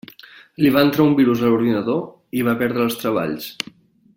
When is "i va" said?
2.41-2.57